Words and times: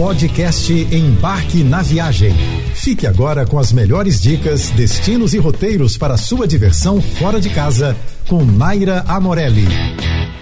Podcast 0.00 0.72
Embarque 0.72 1.62
na 1.62 1.82
Viagem. 1.82 2.32
Fique 2.74 3.06
agora 3.06 3.44
com 3.44 3.58
as 3.58 3.70
melhores 3.70 4.18
dicas, 4.18 4.70
destinos 4.70 5.34
e 5.34 5.38
roteiros 5.38 5.98
para 5.98 6.16
sua 6.16 6.48
diversão 6.48 7.02
fora 7.02 7.38
de 7.38 7.50
casa 7.50 7.94
com 8.26 8.42
Naira 8.42 9.04
Amorelli. 9.06 9.66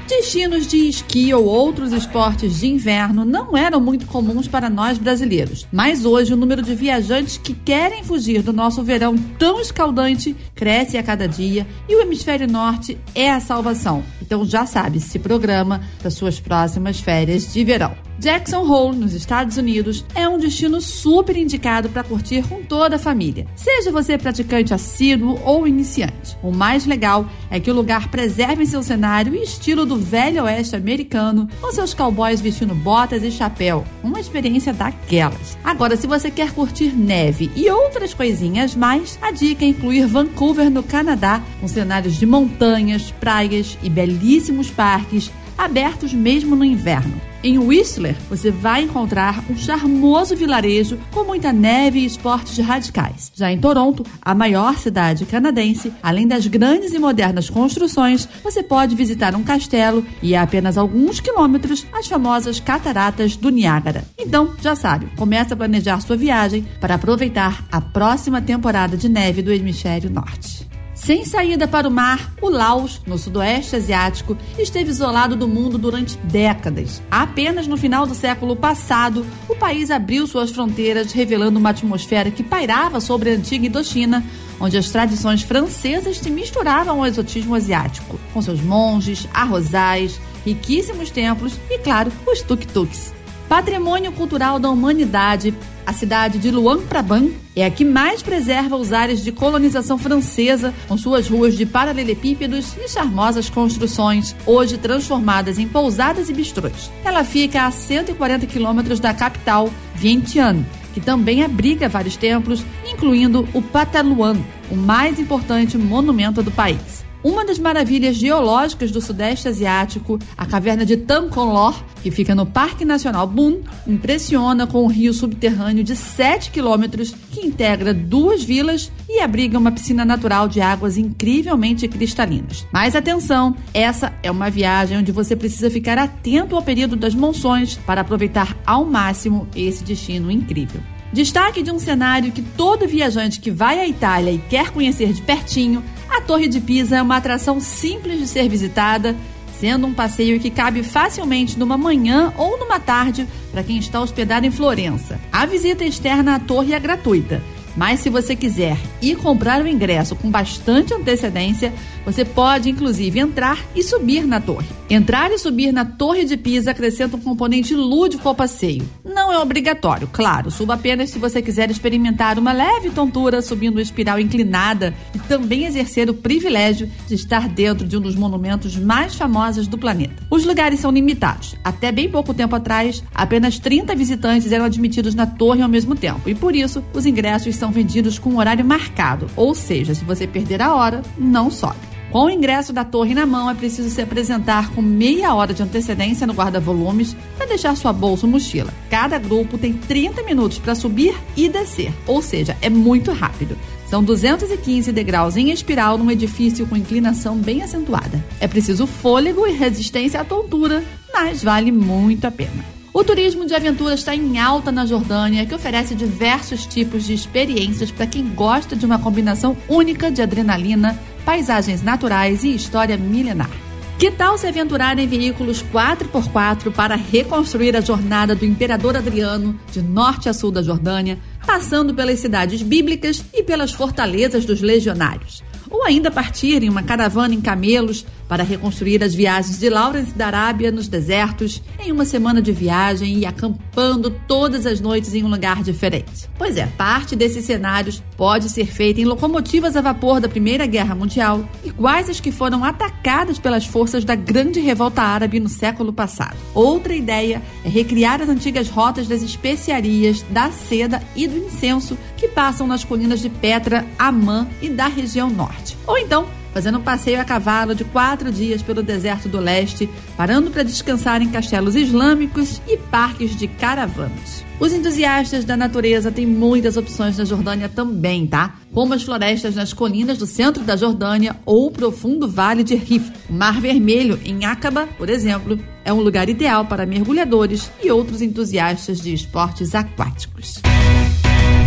Destinos 0.09 0.65
de 0.69 0.89
esqui 0.89 1.35
ou 1.35 1.45
outros 1.45 1.93
esportes 1.93 2.61
de 2.61 2.69
inverno 2.69 3.25
não 3.25 3.57
eram 3.57 3.81
muito 3.81 4.07
comuns 4.07 4.47
para 4.47 4.71
nós 4.71 4.97
brasileiros, 4.97 5.67
mas 5.73 6.05
hoje 6.05 6.33
o 6.33 6.37
número 6.37 6.63
de 6.63 6.77
viajantes 6.77 7.37
que 7.37 7.53
querem 7.53 8.05
fugir 8.05 8.43
do 8.43 8.53
nosso 8.53 8.85
verão 8.85 9.17
tão 9.41 9.61
escaldante 9.61 10.37
cresce 10.55 10.97
a 10.97 11.03
cada 11.03 11.27
dia 11.27 11.67
e 11.89 11.97
o 11.97 12.01
hemisfério 12.01 12.47
norte 12.47 12.97
é 13.13 13.29
a 13.29 13.41
salvação. 13.41 14.05
Então 14.23 14.45
já 14.45 14.65
sabe, 14.65 15.01
se 15.01 15.19
programa 15.19 15.81
para 15.99 16.13
suas 16.13 16.39
próximas 16.39 17.01
férias 17.01 17.53
de 17.53 17.65
verão. 17.65 18.08
Jackson 18.19 18.67
Hole, 18.69 18.97
nos 18.97 19.15
Estados 19.15 19.57
Unidos, 19.57 20.05
é 20.13 20.29
um 20.29 20.39
destino 20.39 20.81
super 20.81 21.37
indicado 21.37 21.89
para 21.89 22.03
curtir 22.03 22.43
com 22.49 22.65
toda 22.65 22.97
a 22.97 22.99
família, 22.99 23.47
seja 23.55 23.93
você 23.93 24.19
praticante 24.19 24.75
assíduo 24.75 25.41
ou 25.45 25.69
iniciante. 25.69 26.37
O 26.43 26.51
mais 26.51 26.85
legal 26.85 27.31
é 27.49 27.61
que 27.61 27.71
o 27.71 27.75
lugar 27.75 28.09
preserve 28.11 28.67
seu 28.67 28.83
cenário 28.83 29.37
e 29.37 29.43
estilo 29.45 29.87
do 29.87 29.97
velho 29.97 30.43
oeste 30.43 30.75
americano, 30.75 31.49
com 31.61 31.71
seus 31.71 31.95
cowboys 31.95 32.41
vestindo 32.41 32.75
botas 32.75 33.23
e 33.23 33.31
chapéu, 33.31 33.85
uma 34.03 34.19
experiência 34.19 34.73
daquelas. 34.73 35.57
Agora, 35.63 35.97
se 35.97 36.09
você 36.09 36.29
quer 36.29 36.51
curtir 36.51 36.97
neve 36.97 37.53
e 37.55 37.71
outras 37.71 38.13
coisinhas 38.15 38.75
mais, 38.75 39.17
a 39.23 39.31
dica 39.31 39.65
é 39.65 39.69
incluir 39.69 40.07
Vancouver, 40.07 40.69
no 40.69 40.83
Canadá, 40.83 41.41
com 41.61 41.69
cenários 41.69 42.17
de 42.17 42.27
montanhas, 42.27 43.13
praias 43.13 43.79
e 43.81 43.89
belíssimos 43.89 44.71
parques 44.73 45.31
abertos 45.59 46.15
mesmo 46.15 46.55
no 46.55 46.65
inverno. 46.65 47.21
Em 47.43 47.57
Whistler, 47.57 48.17
você 48.29 48.51
vai 48.51 48.83
encontrar 48.83 49.45
um 49.49 49.57
charmoso 49.57 50.35
vilarejo 50.35 50.99
com 51.13 51.23
muita 51.23 51.53
neve 51.53 52.01
e 52.01 52.05
esportes 52.05 52.59
radicais. 52.59 53.31
Já 53.35 53.53
em 53.53 53.61
Toronto, 53.61 54.05
a 54.21 54.35
maior 54.35 54.77
cidade 54.77 55.25
canadense, 55.25 55.93
além 56.03 56.27
das 56.27 56.49
grandes 56.49 56.93
e 56.93 56.99
modernas 56.99 57.49
construções, 57.49 58.29
você 58.43 58.61
pode 58.61 58.97
visitar 58.97 59.37
um 59.37 59.45
castelo 59.45 60.05
e 60.21 60.35
a 60.35 60.43
apenas 60.43 60.77
alguns 60.77 61.21
quilômetros 61.21 61.87
as 61.93 62.09
famosas 62.09 62.59
cataratas 62.59 63.37
do 63.37 63.51
Niágara. 63.51 64.05
Então, 64.19 64.55
já 64.61 64.75
sabe, 64.75 65.07
comece 65.17 65.53
a 65.53 65.57
planejar 65.57 66.01
sua 66.01 66.17
viagem 66.17 66.67
para 66.81 66.97
aproveitar 66.97 67.65
a 67.71 67.81
próxima 67.81 68.43
temporada 68.43 68.97
de 68.97 69.09
neve 69.09 69.43
do 69.43 69.53
hemisfério 69.53 70.11
norte. 70.11 70.68
Sem 70.99 71.25
saída 71.25 71.67
para 71.69 71.89
o 71.89 71.91
mar, 71.91 72.33
o 72.43 72.51
Laos, 72.51 73.01
no 73.07 73.17
sudoeste 73.17 73.77
asiático, 73.77 74.37
esteve 74.59 74.91
isolado 74.91 75.37
do 75.37 75.47
mundo 75.47 75.79
durante 75.79 76.19
décadas. 76.19 77.01
Apenas 77.09 77.69
no 77.69 77.77
final 77.77 78.05
do 78.05 78.17
século 78.17 78.57
passado, 78.57 79.25
o 79.49 79.55
país 79.55 79.93
abriu 79.93 80.27
suas 80.27 80.51
fronteiras, 80.51 81.13
revelando 81.13 81.59
uma 81.59 81.71
atmosfera 81.71 82.33
que 82.33 82.43
pairava 82.43 83.01
sobre 83.01 83.31
a 83.31 83.35
antiga 83.35 83.67
Indochina, 83.67 84.25
onde 84.61 84.77
as 84.77 84.91
tradições 84.91 85.43
francesas 85.43 86.19
se 86.19 86.31
misturavam 86.31 86.99
ao 86.99 87.07
exotismo 87.07 87.55
asiático, 87.55 88.19
com 88.35 88.43
seus 88.43 88.61
monges, 88.61 89.27
arrozais, 89.33 90.21
riquíssimos 90.45 91.11
templos 91.11 91.55
e, 91.71 91.79
claro, 91.79 92.13
os 92.27 92.43
tuk-tuks. 92.43 93.15
Patrimônio 93.49 94.13
Cultural 94.13 94.59
da 94.59 94.69
Humanidade, 94.69 95.55
a 95.87 95.93
cidade 95.93 96.39
de 96.39 96.51
Luang 96.51 96.85
Prabang 96.85 97.35
é 97.61 97.67
a 97.67 97.71
que 97.71 97.85
mais 97.85 98.23
preserva 98.23 98.77
os 98.77 98.93
áreas 98.93 99.23
de 99.23 99.33
colonização 99.33 99.99
francesa, 99.99 100.75
com 100.87 100.97
suas 100.97 101.29
ruas 101.29 101.57
de 101.57 101.67
paralelepípedos 101.67 102.77
e 102.77 102.89
charmosas 102.89 103.51
construções, 103.51 104.35
hoje 104.47 104.79
transformadas 104.79 105.59
em 105.59 105.67
pousadas 105.67 106.29
e 106.29 106.33
bistrôs. 106.33 106.91
Ela 107.05 107.25
fica 107.25 107.67
a 107.67 107.71
140 107.71 108.47
quilômetros 108.47 109.01
da 109.01 109.15
capital, 109.15 109.71
Vientiane, 109.95 110.67
que 110.95 111.01
também 111.01 111.43
abriga 111.43 111.89
vários 111.89 112.17
templos, 112.17 112.65
incluindo 112.87 113.49
o 113.53 113.63
Pataluan, 113.63 114.37
o 114.71 114.77
mais 114.77 115.19
importante 115.19 115.79
monumento 115.79 116.43
do 116.43 116.51
país. 116.51 117.08
Uma 117.23 117.45
das 117.45 117.59
maravilhas 117.59 118.17
geológicas 118.17 118.93
do 118.93 119.01
Sudeste 119.01 119.49
Asiático, 119.49 120.19
a 120.37 120.47
caverna 120.47 120.87
de 120.87 120.97
Tamkonlor, 120.97 121.83
que 122.01 122.13
fica 122.13 122.33
no 122.33 122.47
Parque 122.47 122.85
Nacional 122.85 123.27
Bun, 123.27 123.61
impressiona 123.87 124.69
com 124.69 124.85
um 124.85 124.87
rio 124.87 125.13
subterrâneo 125.13 125.83
de 125.83 125.97
7 125.97 126.53
quilômetros 126.53 127.13
que 127.33 127.45
integra 127.45 127.93
duas 127.93 128.45
vilas 128.45 128.93
e 129.09 129.21
abriga 129.21 129.59
uma 129.59 129.73
piscina 129.73 130.05
natural 130.05 130.47
de 130.47 130.61
águas 130.61 130.97
incrivelmente 130.97 131.89
cristalinas. 131.89 132.65
Mas 132.73 132.95
atenção, 132.95 133.57
essa 133.75 134.13
é 134.23 134.31
uma 134.31 134.49
viagem 134.49 134.99
onde 134.99 135.11
você 135.11 135.35
precisa 135.35 135.71
ficar 135.71 135.99
atento 135.99 136.55
ao 136.55 136.63
período 136.63 136.95
das 136.95 137.17
monções 137.17 137.77
para 137.85 138.03
aproveitar 138.03 138.57
ao 138.65 138.85
máximo 138.85 139.49
esse 139.57 139.83
destino 139.83 140.31
incrível. 140.31 140.81
Destaque 141.13 141.63
de 141.63 141.71
um 141.71 141.79
cenário 141.79 142.31
que 142.31 142.43
todo 142.43 142.87
viajante 142.87 143.41
que 143.41 143.51
vai 143.51 143.81
à 143.81 143.89
Itália 143.89 144.31
e 144.31 144.39
quer 144.39 144.71
conhecer 144.71 145.13
de 145.13 145.23
pertinho 145.23 145.83
a 146.19 146.21
Torre 146.21 146.49
de 146.49 146.61
Pisa 146.61 146.97
é 146.97 147.03
uma 147.03 147.17
atração 147.17 147.61
simples 147.61 148.19
de 148.19 148.27
ser 148.27 148.49
visitada, 148.49 149.15
sendo 149.61 149.87
um 149.87 149.95
passeio 149.95 150.41
que 150.41 150.51
cabe 150.51 150.83
facilmente 150.83 151.57
numa 151.57 151.79
manhã 151.79 152.33
ou 152.37 152.59
numa 152.59 152.81
tarde 152.81 153.27
para 153.53 153.63
quem 153.63 153.79
está 153.79 154.01
hospedado 154.01 154.45
em 154.45 154.51
Florença. 154.51 155.21
A 155.33 155.47
visita 155.47 155.85
externa 155.85 156.35
à 156.35 156.39
torre 156.41 156.75
é 156.75 156.81
gratuita 156.81 157.41
mas 157.79 158.01
se 158.01 158.11
você 158.11 158.35
quiser 158.35 158.77
ir 159.01 159.15
comprar 159.19 159.63
o 159.63 159.69
ingresso 159.69 160.17
com 160.17 160.29
bastante 160.29 160.93
antecedência, 160.93 161.73
você 162.05 162.25
pode 162.25 162.69
inclusive 162.69 163.21
entrar 163.21 163.65
e 163.73 163.85
subir 163.85 164.27
na 164.27 164.41
torre. 164.41 164.67
Entrar 164.91 165.31
e 165.31 165.39
subir 165.39 165.71
na 165.71 165.85
Torre 165.85 166.25
de 166.25 166.37
Pisa 166.37 166.73
acrescenta 166.73 167.17
um 167.17 167.21
componente 167.21 167.77
lúdico 167.77 168.29
ao 168.29 168.35
passeio. 168.35 168.83
Não 169.05 169.33
é 169.33 169.39
obrigatório, 169.39 170.09
claro, 170.13 170.51
suba 170.51 170.75
apenas 170.75 171.11
se 171.11 171.21
você 171.21 171.41
quiser 171.41 171.71
experimentar 171.71 172.37
uma 172.37 172.53
leve 172.53 172.91
tontura 172.91 173.41
subindo 173.41 173.77
uma 173.77 173.83
espiral 173.83 174.19
inclinada 174.19 174.93
também 175.29 175.67
exercer 175.67 176.09
o 176.09 176.15
privilégio 176.15 176.91
de 177.07 177.15
estar 177.15 177.49
dentro 177.49 177.87
de 177.87 177.97
um 177.97 178.01
dos 178.01 178.17
monumentos 178.17 178.77
mais 178.77 179.15
famosos 179.15 179.69
do 179.69 179.77
planeta. 179.77 180.15
Os 180.31 180.45
lugares 180.45 180.81
são 180.81 180.91
limitados. 180.91 181.55
Até 181.63 181.93
bem 181.93 182.11
pouco 182.11 182.33
tempo 182.33 182.57
atrás, 182.57 183.05
apenas 183.15 183.59
30 183.59 183.95
visitantes 183.95 184.51
eram 184.51 184.65
admitidos 184.65 185.15
na 185.15 185.27
torre 185.27 185.63
ao 185.63 185.69
mesmo 185.69 185.95
tempo, 185.95 186.29
e 186.29 186.35
por 186.35 186.57
isso 186.57 186.83
os 186.95 187.05
ingressos 187.07 187.55
são 187.55 187.71
vendidos 187.71 188.19
com 188.19 188.37
horário 188.37 188.65
marcado, 188.65 189.27
ou 189.37 189.55
seja, 189.55 189.95
se 189.95 190.05
você 190.05 190.27
perder 190.27 190.63
a 190.63 190.75
hora, 190.75 191.03
não 191.19 191.51
sobe. 191.51 191.77
Com 192.11 192.25
o 192.25 192.31
ingresso 192.31 192.73
da 192.73 192.85
torre 192.85 193.15
na 193.15 193.27
mão, 193.27 193.51
é 193.51 193.55
preciso 193.55 193.91
se 193.91 194.01
apresentar 194.01 194.71
com 194.71 194.81
meia 194.81 195.35
hora 195.35 195.53
de 195.53 195.63
antecedência 195.63 196.27
no 196.27 196.33
guarda-volumes 196.33 197.15
para 197.37 197.47
deixar 197.47 197.77
sua 197.77 197.93
bolsa 197.93 198.25
ou 198.25 198.33
mochila. 198.33 198.73
Cada 198.89 199.19
grupo 199.19 199.59
tem 199.59 199.75
30 199.75 200.23
minutos 200.23 200.59
para 200.59 200.75
subir 200.75 201.15
e 201.37 201.51
descer, 201.51 201.93
ou 202.07 202.23
seja, 202.23 202.57
é 202.63 202.71
muito 202.71 203.13
rápido. 203.13 203.59
São 203.89 204.05
215 204.05 204.93
degraus 204.93 205.37
em 205.37 205.51
espiral 205.51 205.97
num 205.97 206.11
edifício 206.11 206.67
com 206.67 206.77
inclinação 206.77 207.39
bem 207.39 207.63
acentuada. 207.63 208.23
É 208.39 208.47
preciso 208.47 208.87
fôlego 208.87 209.47
e 209.47 209.53
resistência 209.53 210.21
à 210.21 210.25
tontura, 210.25 210.85
mas 211.13 211.43
vale 211.43 211.73
muito 211.73 212.27
a 212.27 212.31
pena. 212.31 212.65
O 212.93 213.03
turismo 213.03 213.47
de 213.47 213.55
aventura 213.55 213.95
está 213.95 214.15
em 214.15 214.39
alta 214.39 214.71
na 214.71 214.85
Jordânia, 214.85 215.47
que 215.47 215.55
oferece 215.55 215.95
diversos 215.95 216.67
tipos 216.67 217.05
de 217.05 217.15
experiências 217.15 217.91
para 217.91 218.07
quem 218.07 218.29
gosta 218.29 218.77
de 218.77 218.85
uma 218.85 218.99
combinação 218.99 219.57
única 219.69 220.11
de 220.11 220.21
adrenalina, 220.21 220.99
paisagens 221.25 221.83
naturais 221.83 222.45
e 222.45 222.55
história 222.55 222.97
milenar. 222.97 223.51
Que 223.99 224.13
tal 224.13 224.39
se 224.39 224.47
aventurar 224.47 224.97
em 224.99 225.09
veículos 225.09 225.61
4x4 225.73 226.73
para 226.73 226.95
reconstruir 226.95 227.75
a 227.75 227.81
jornada 227.81 228.35
do 228.35 228.45
Imperador 228.45 228.97
Adriano 228.97 229.59
de 229.73 229.83
norte 229.83 230.29
a 230.29 230.33
sul 230.33 230.53
da 230.53 230.63
Jordânia, 230.63 231.19
passando 231.49 231.95
pelas 231.95 232.19
cidades 232.19 232.61
bíblicas 232.61 233.25
e 233.33 233.43
pelas 233.43 233.73
fortalezas 233.73 234.45
dos 234.45 234.61
legionários? 234.61 235.43
Ou 235.71 235.83
ainda 235.83 236.11
partir 236.11 236.63
em 236.63 236.69
uma 236.69 236.83
caravana 236.83 237.33
em 237.33 237.41
camelos 237.41 238.05
para 238.29 238.45
reconstruir 238.45 239.03
as 239.03 239.15
viagens 239.15 239.59
de 239.59 239.71
Lawrence 239.71 240.15
da 240.15 240.27
Arábia 240.27 240.71
nos 240.71 240.87
desertos 240.87 241.63
em 241.81 241.91
uma 241.91 242.05
semana 242.05 242.43
de 242.43 242.53
viagem 242.53 243.19
e 243.19 243.27
acampando 243.27 244.11
todas 244.29 244.67
as 244.67 244.81
noites 244.81 245.15
em 245.15 245.25
um 245.25 245.29
lugar 245.29 245.63
diferente. 245.63 246.29
Pois 246.37 246.57
é, 246.57 246.67
parte 246.67 247.17
desses 247.17 247.45
cenários 247.45 248.03
pode 248.17 248.49
ser 248.51 248.67
feita 248.67 249.01
em 249.01 249.05
locomotivas 249.05 249.77
a 249.77 249.81
vapor 249.81 250.21
da 250.21 250.29
Primeira 250.29 250.67
Guerra 250.67 250.95
Mundial, 250.95 251.49
iguais 251.65 252.11
às 252.11 252.21
que 252.21 252.31
foram 252.31 252.65
atacadas 252.65 253.39
pelas 253.39 253.65
forças 253.65 254.05
da 254.05 254.15
Grande 254.15 254.61
Revolta 254.61 255.03
Árabe 255.03 255.41
no 255.41 255.49
século 255.49 255.93
passado. 255.93 256.37
Outra 256.55 256.95
ideia 256.95 257.43
é 257.65 257.69
recriar 257.69 258.21
as 258.21 258.29
antigas 258.29 258.69
rotas 258.69 259.09
das 259.09 259.23
especiarias, 259.23 260.23
da 260.31 260.51
seda 260.51 261.03
e 261.17 261.27
do 261.27 261.39
incenso 261.39 261.97
que 262.17 262.29
passam 262.29 262.67
nas 262.67 262.85
colinas 262.85 263.21
de 263.21 263.31
Petra, 263.31 263.87
Amã 263.99 264.47
e 264.61 264.69
da 264.69 264.87
região 264.87 265.31
norte. 265.31 265.77
Ou 265.87 265.97
então 265.97 266.27
fazendo 266.59 266.79
um 266.79 266.83
passeio 266.83 267.21
a 267.21 267.25
cavalo 267.25 267.73
de 267.73 267.85
quatro 267.85 268.33
dias 268.33 268.61
pelo 268.61 268.83
deserto 268.83 269.29
do 269.29 269.39
leste, 269.39 269.89
parando 270.17 270.51
para 270.51 270.65
descansar 270.65 271.23
em 271.23 271.29
castelos 271.29 271.77
islâmicos 271.77 272.61
e 272.67 272.77
parques 272.77 273.37
de 273.37 273.47
caravanas. 273.47 274.45
Os 274.59 274.73
entusiastas 274.73 275.45
da 275.45 275.57
natureza 275.57 276.11
têm 276.11 276.27
muitas 276.27 276.77
opções 276.77 277.17
na 277.17 277.25
Jordânia 277.25 277.69
também, 277.69 278.27
tá? 278.27 278.57
Como 278.73 278.93
as 278.93 279.05
florestas 279.05 279.55
nas 279.55 279.73
colinas 279.73 280.19
do 280.19 280.27
centro 280.27 280.65
da 280.65 280.75
Jordânia 280.75 281.37
ou 281.47 281.69
o 281.69 281.71
profundo 281.71 282.27
vale 282.27 282.65
de 282.65 282.75
Rif. 282.75 283.09
O 283.31 283.33
Mar 283.33 283.61
Vermelho, 283.61 284.19
em 284.25 284.45
Aqaba, 284.45 284.89
por 284.99 285.09
exemplo, 285.09 285.57
é 285.85 285.93
um 285.93 286.01
lugar 286.01 286.29
ideal 286.29 286.65
para 286.65 286.85
mergulhadores 286.85 287.71
e 287.81 287.89
outros 287.89 288.21
entusiastas 288.21 289.01
de 289.01 289.15
esportes 289.15 289.77
aquáticos. 289.77 290.61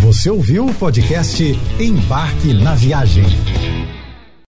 Você 0.02 0.30
ouviu 0.30 0.66
o 0.66 0.74
podcast 0.74 1.42
Embarque 1.80 2.54
na 2.54 2.76
Viagem. 2.76 3.24